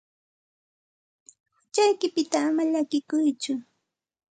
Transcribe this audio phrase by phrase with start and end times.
[1.57, 3.53] Huchaykipita ama llakikuytsu.